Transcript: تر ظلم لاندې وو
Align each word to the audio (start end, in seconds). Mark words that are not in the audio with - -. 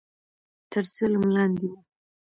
تر 0.71 0.83
ظلم 0.95 1.23
لاندې 1.35 1.65
وو 1.69 1.79